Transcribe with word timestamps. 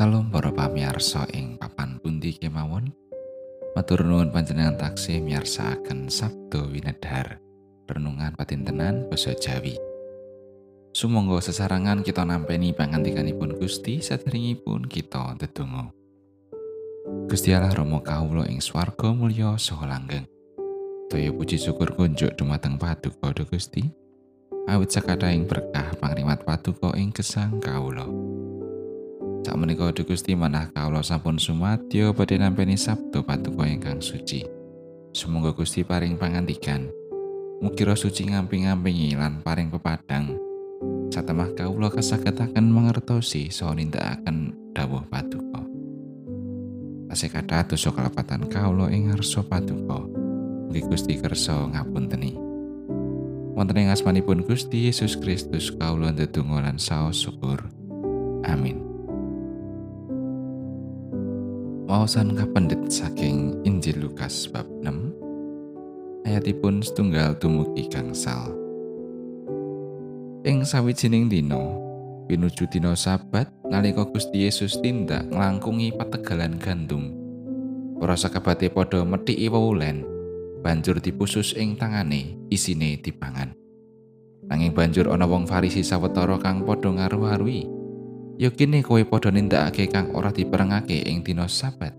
Salam 0.00 0.32
para 0.32 0.48
pamirsa 0.48 1.28
ing 1.36 1.60
papan 1.60 2.00
pundi 2.00 2.32
kemawon. 2.32 2.88
Matur 3.76 4.00
nuwun 4.00 4.32
panjenengan 4.32 4.80
taksih 4.80 5.20
miyarsakaken 5.20 6.08
Sabda 6.08 6.72
Winedhar. 6.72 7.36
Renungan 7.84 8.32
patintenan 8.32 9.12
basa 9.12 9.36
Jawi. 9.36 9.76
Sumangga 10.96 11.44
sesarangan 11.44 12.00
kita 12.00 12.24
nampeni 12.24 12.72
pangandikanipun 12.72 13.60
Gusti 13.60 14.00
saderengipun 14.00 14.88
kita 14.88 15.36
ndedonga. 15.36 15.92
Gusti 17.28 17.52
Allah 17.52 17.76
Rama 17.76 18.00
kawula 18.00 18.48
ing 18.48 18.64
swarga 18.64 19.12
mulya 19.12 19.60
saha 19.60 19.84
langgeng. 19.84 20.24
Daya 21.12 21.28
puji 21.28 21.60
syukur 21.60 21.92
kunjuk 21.92 22.40
dumateng 22.40 22.80
Paduka 22.80 23.36
Gusti. 23.36 23.84
Awit 24.64 24.96
sakataing 24.96 25.44
berkah 25.44 25.92
pangrimat 26.00 26.40
Paduka 26.48 26.88
ing 26.96 27.12
gesang 27.12 27.60
kawula. 27.60 28.29
Sak 29.40 29.56
menika 29.56 29.88
Gusti 29.88 30.36
manah 30.36 30.68
kawula 30.76 31.00
sampun 31.00 31.40
sumadyo 31.40 32.12
badhe 32.12 32.36
nampi 32.36 32.76
sabda 32.76 33.24
patuko 33.24 33.64
ingkang 33.64 34.04
suci. 34.04 34.44
Semoga 35.16 35.56
Gusti 35.56 35.80
paring 35.80 36.20
pangandikan. 36.20 36.92
Mugi 37.60 37.84
suci 37.96 38.28
ngamping-ngampingi 38.28 39.16
lan 39.16 39.40
paring 39.40 39.72
pepadang. 39.72 40.36
Satemah 41.08 41.56
kawula 41.56 41.88
kasagetaken 41.88 42.68
mangertosi 42.68 43.48
saha 43.48 43.76
nindakaken 43.76 44.52
dawuh 44.76 45.04
patuko. 45.08 45.64
Tasih 47.08 47.32
kata 47.32 47.64
dosa 47.64 47.90
kelepatan 47.96 48.44
kawula 48.44 48.92
ing 48.92 49.08
ngarsa 49.08 49.40
patuko. 49.44 50.04
Mugi 50.68 50.84
Gusti 50.84 51.16
kersa 51.16 51.68
ngapunteni. 51.68 52.36
Wonten 53.56 53.76
ing 53.76 53.88
asmanipun 53.88 54.44
Gusti 54.44 54.88
Yesus 54.88 55.16
Kristus 55.16 55.72
kawula 55.72 56.12
ndedonga 56.12 56.64
lan 56.64 56.76
saos 56.76 57.24
syukur. 57.24 57.66
Amin. 58.44 58.89
Wawasan 61.90 62.38
kapendhet 62.38 62.86
saking 62.86 63.66
Injil 63.66 63.98
Lukas 63.98 64.46
bab 64.46 64.62
6 64.86 65.10
ayatipun 66.22 66.86
setunggal 66.86 67.34
dumugi 67.34 67.90
gangsal 67.90 68.54
Ing 70.46 70.62
sawijining 70.62 71.26
dina 71.26 71.58
pinuju 72.30 72.70
dina 72.70 72.94
sabat 72.94 73.50
nalika 73.66 74.06
Gusti 74.06 74.46
Yesus 74.46 74.78
tindak 74.78 75.34
nglangkungi 75.34 75.90
pategalan 75.98 76.62
gandum 76.62 77.10
para 77.98 78.14
sakabate 78.14 78.70
padha 78.70 79.02
methiki 79.02 79.50
wewulen 79.50 80.06
banjur 80.62 81.02
dipusus 81.02 81.58
ing 81.58 81.74
tangane 81.74 82.38
isine 82.54 83.02
dipangan. 83.02 83.50
Nanging 84.46 84.70
banjur 84.78 85.10
ana 85.10 85.26
wong 85.26 85.42
Farisi 85.50 85.82
sawetara 85.82 86.38
kang 86.38 86.62
padha 86.62 86.86
ngaruh-aruhi 86.86 87.79
ya 88.40 88.48
kene 88.48 88.80
kowe 88.80 89.04
padha 89.04 89.28
nindakake 89.28 89.92
kang 89.92 90.16
ora 90.16 90.32
diperengake 90.32 91.04
ing 91.04 91.20
dina 91.20 91.44
sabat. 91.44 91.92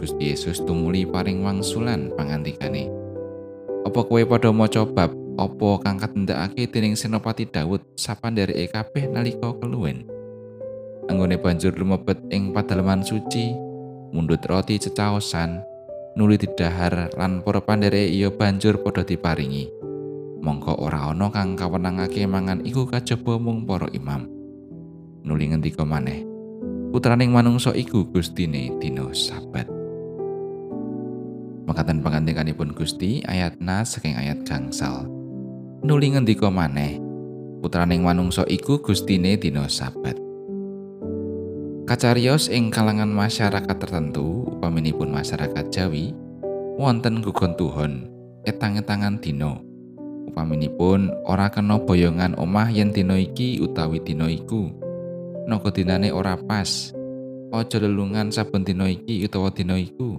Gusti 0.00 0.32
Yesus 0.32 0.64
tumuli 0.64 1.04
paring 1.04 1.44
wangsulan 1.44 2.08
pangantikane. 2.16 2.88
Apa 3.84 4.00
kowe 4.08 4.22
padha 4.24 4.48
maca 4.48 4.88
bab 4.88 5.12
apa 5.36 5.68
kang 5.84 6.00
katindakake 6.00 6.72
dening 6.72 6.96
Senopati 6.96 7.44
Daud 7.44 7.84
sapandereke 8.00 8.72
kabeh 8.72 9.12
nalika 9.12 9.52
keluwen? 9.60 10.08
Anggone 11.12 11.36
banjur 11.36 11.76
lumebet 11.76 12.16
ing 12.32 12.56
padaleman 12.56 13.04
suci, 13.04 13.52
mundut 14.16 14.40
roti 14.48 14.80
cecaosan, 14.80 15.60
nuli 16.16 16.40
didahar 16.40 17.12
lan 17.12 17.44
para 17.44 17.60
pandereke 17.60 18.08
iya 18.08 18.32
banjur 18.32 18.80
padha 18.80 19.04
diparingi. 19.04 19.68
Mongko 20.40 20.80
ora 20.80 21.12
ana 21.12 21.28
kang 21.28 21.60
kawenangake 21.60 22.24
mangan 22.24 22.64
iku 22.64 22.88
kajaba 22.88 23.36
mung 23.36 23.68
para 23.68 23.92
imam. 23.92 24.45
Nuli 25.26 25.50
ngendika 25.50 25.82
maneh. 25.82 26.22
Putraning 26.94 27.34
manungsa 27.34 27.74
iku 27.74 28.06
gustine 28.08 28.70
dina 28.78 29.10
sabat. 29.10 29.66
Makaten 31.66 31.98
pangandikanipun 31.98 32.70
Gusti 32.78 33.26
ayat 33.26 33.58
na 33.58 33.82
saking 33.82 34.14
ayat 34.14 34.46
gangsal. 34.46 35.10
Nuli 35.82 36.14
ngendika 36.14 36.46
maneh 36.46 37.02
putraning 37.58 38.06
manungsa 38.06 38.46
iku 38.46 38.78
gustine 38.78 39.34
dina 39.34 39.66
sabat. 39.66 40.14
Kacarios 41.90 42.46
ing 42.46 42.70
kalangan 42.70 43.10
masyarakat 43.10 43.76
tertentu 43.82 44.46
upaminipun 44.46 45.10
masyarakat 45.10 45.66
Jawi 45.74 46.14
wonten 46.78 47.18
gugon 47.18 47.58
tuhon 47.58 48.06
etang-etangan 48.46 49.18
dina. 49.18 49.58
Upaminipun 50.30 51.10
ora 51.26 51.50
kena 51.50 51.82
boyongan 51.82 52.38
omah 52.38 52.70
yen 52.70 52.94
dina 52.94 53.18
iki 53.18 53.58
utawi 53.58 53.98
dina 53.98 54.30
iku 54.30 54.85
noko 55.46 55.70
dinane 55.70 56.10
ora 56.10 56.34
pas. 56.36 56.92
Ojo 57.54 57.78
lelungan 57.78 58.34
saben 58.34 58.66
dina 58.66 58.90
iki 58.90 59.22
utawa 59.24 59.54
dina 59.54 59.78
iku 59.78 60.18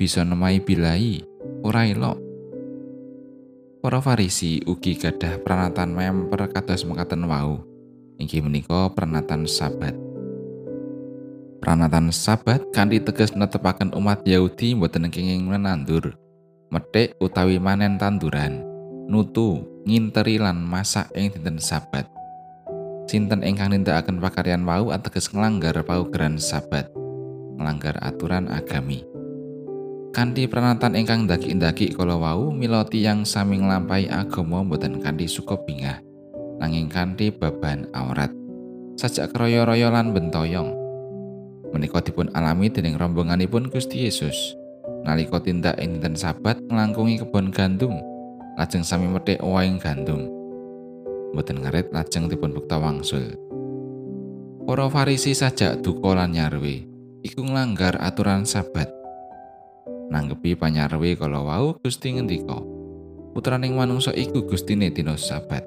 bisa 0.00 0.24
nemai 0.24 0.58
bilai 0.64 1.20
ora 1.62 1.84
elok. 1.84 2.18
Para 3.84 4.00
Farisi 4.00 4.62
ugi 4.64 4.96
gadah 4.96 5.42
pranatan 5.44 5.92
memper 5.92 6.48
kados 6.50 6.88
mekaten 6.88 7.28
wau. 7.28 7.60
Inggih 8.16 8.40
menika 8.40 8.88
pranatan 8.94 9.44
Sabat. 9.50 9.94
Pranatan 11.58 12.14
Sabat 12.14 12.62
kanthi 12.70 13.02
tegas 13.02 13.34
netepaken 13.34 13.94
umat 13.98 14.22
Yahudi 14.22 14.78
mboten 14.78 15.10
kenging 15.10 15.46
menandur, 15.46 16.14
metik 16.70 17.18
utawi 17.18 17.58
manen 17.58 17.98
tanduran, 17.98 18.62
nutu, 19.10 19.66
nginteri 19.82 20.38
lan 20.38 20.62
masak 20.62 21.10
ing 21.18 21.34
dinten 21.34 21.58
Sabat. 21.58 22.21
Sinten 23.12 23.44
ingkang 23.44 23.76
nindakaken 23.76 24.24
pakaryan 24.24 24.64
wau 24.64 24.88
ateges 24.88 25.28
nglanggar 25.36 25.76
paugeran 25.84 26.40
sabat, 26.40 26.88
nglanggar 27.60 28.00
aturan 28.00 28.48
agami. 28.48 29.04
Kanthi 30.16 30.48
pranatan 30.48 30.96
ingkang 30.96 31.28
ndaki-ndaki 31.28 31.92
kala 31.92 32.16
wau 32.16 32.48
mila 32.48 32.88
tiyang 32.88 33.28
sami 33.28 33.60
nglampahi 33.60 34.08
agama 34.08 34.64
boten 34.64 34.96
kanthi 35.04 35.28
suka 35.28 35.60
bingah, 35.60 36.00
nanging 36.56 36.88
kanthi 36.88 37.28
baban 37.28 37.84
aurat. 37.92 38.32
Sajak 38.96 39.36
kroyo-royo 39.36 39.92
lan 39.92 40.16
bentoyong. 40.16 40.72
Menika 41.68 42.00
dipun 42.00 42.32
alami 42.32 42.72
dening 42.72 42.96
rombonganipun 42.96 43.68
Gusti 43.68 44.08
Yesus. 44.08 44.56
Nalika 45.04 45.36
tindak 45.36 45.76
ing 45.84 46.00
sabat 46.16 46.64
nglangkungi 46.64 47.20
kebon 47.20 47.52
gandum, 47.52 47.92
lajeng 48.56 48.80
sami 48.80 49.04
methik 49.04 49.36
owahing 49.44 49.76
gandum. 49.76 50.41
Mboten 51.32 51.64
ngarit 51.64 51.90
lajeng 51.90 52.28
dipun 52.28 52.52
bukta 52.52 52.76
wangsul. 52.78 53.34
Para 54.62 54.86
Farisi 54.86 55.34
sajak 55.34 55.82
duka 55.82 56.14
lan 56.14 56.38
nyarwe 56.38 56.86
iku 57.26 57.42
nglanggar 57.42 57.98
aturan 57.98 58.46
sabat. 58.46 58.86
Nanggepi 60.12 60.54
panyarwe 60.54 61.16
kala 61.16 61.40
wau 61.42 61.74
Gusti 61.80 62.14
ngendika, 62.14 62.60
putraning 63.32 63.74
manungsa 63.74 64.12
iku 64.12 64.44
gustine 64.44 64.92
dina 64.92 65.16
sabat. 65.18 65.64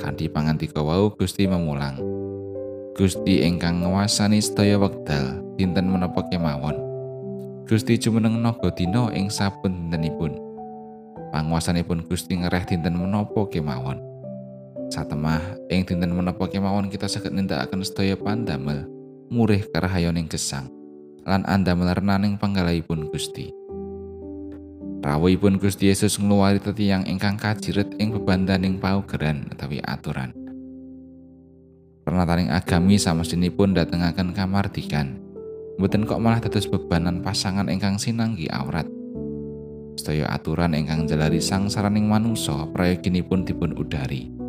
Kanthi 0.00 0.26
pangantika 0.26 0.80
wau 0.82 1.12
Gusti 1.14 1.46
memulang. 1.46 2.00
Gusti 2.92 3.44
ingkang 3.46 3.86
nguasani 3.86 4.42
sedaya 4.42 4.76
wekdal 4.76 5.40
dinten 5.56 5.88
menapa 5.88 6.26
kemawon. 6.28 6.76
Gusti 7.64 7.96
jumeneng 7.96 8.42
naga 8.42 8.68
dina 8.74 9.08
ing 9.16 9.32
saben 9.32 9.88
dintenipun. 9.88 10.36
Panguasanipun 11.32 12.04
Gusti 12.04 12.36
ngereh 12.36 12.68
dinten 12.68 13.00
menapa 13.00 13.48
kemawon. 13.48 14.11
Satemah 14.92 15.56
ing 15.72 15.88
dinten 15.88 16.12
menapa 16.12 16.44
kemawon 16.44 16.92
kita 16.92 17.08
saged 17.08 17.32
nindakaken 17.32 17.80
sedaya 17.80 18.12
pandamel 18.12 18.84
murih 19.32 19.64
karahayoning 19.72 20.28
gesang 20.28 20.68
lan 21.24 21.40
andamel 21.48 21.88
renaning 21.96 22.36
panggalihipun 22.36 23.08
Gusti. 23.08 23.48
Rawuhipun 25.02 25.58
Gusti 25.58 25.88
Yesus 25.90 26.20
ngluwari 26.20 26.62
tetiang 26.62 27.08
ingkang 27.08 27.40
kajiret 27.40 27.96
ing 27.98 28.14
bebandaning 28.14 28.78
paugeran 28.78 29.48
utawi 29.50 29.80
aturan. 29.82 30.30
Pernataning 32.04 32.52
agami 32.52 32.98
samestinipun 33.00 33.74
datengaken 33.74 34.34
kamardikan. 34.34 35.18
Mboten 35.80 36.04
kok 36.06 36.20
malah 36.20 36.38
dados 36.38 36.68
bebanan 36.68 37.24
pasangan 37.24 37.66
ingkang 37.66 37.96
sinanggi 37.96 38.46
aurat. 38.52 38.86
Sedaya 39.96 40.30
aturan 40.30 40.76
ingkang 40.76 41.08
jalari 41.08 41.40
sang 41.42 41.66
saraning 41.66 42.06
manungsa 42.06 42.68
prayoginipun 42.70 43.42
dipun 43.46 43.74
udari. 43.74 44.41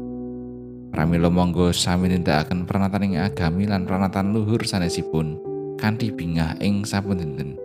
Pramila 0.93 1.33
monggo 1.33 1.73
sami 1.73 2.13
nindakaken 2.13 2.69
pranataning 2.69 3.17
agami 3.17 3.65
lan 3.65 3.89
pranatan 3.89 4.29
luhur 4.29 4.61
sanesipun 4.61 5.41
kanthi 5.81 6.13
bingah 6.13 6.53
ing 6.61 6.85
saben 6.85 7.17
dinten. 7.17 7.57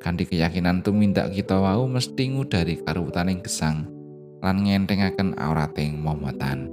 Kanthi 0.00 0.24
keyakinan 0.24 0.80
tumindak 0.80 1.36
kita 1.36 1.60
wau 1.60 1.84
mesti 1.84 2.32
ngudari 2.32 2.80
karuwutaning 2.80 3.44
gesang 3.44 3.92
lan 4.40 4.64
ngentengaken 4.64 5.36
aurating 5.36 6.00
momotan. 6.00 6.72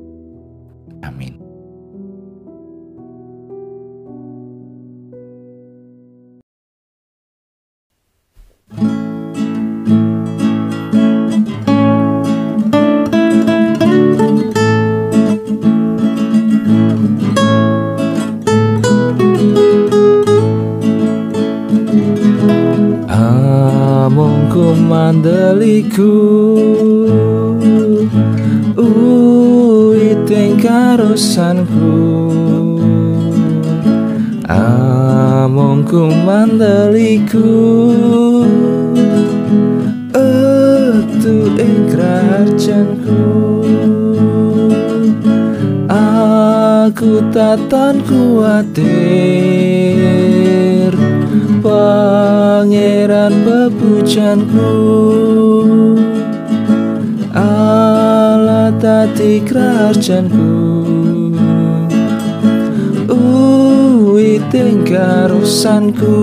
Amin. 1.03 1.48
Mandeliku. 24.89 26.17
Uiting 28.73 30.57
karosanku 30.57 31.93
amongku 34.49 36.09
mandeliku. 36.25 37.53
Etu 40.17 41.37
ing 41.61 41.79
aku 46.99 47.23
tatan 47.31 48.03
kuatir 48.03 48.89
pangeran 51.63 52.98
bebujanku 53.45 54.71
ala 57.33 58.73
tati 58.81 59.41
krajanku 59.45 60.49
uiting 64.19 64.81
karosanku 64.89 66.17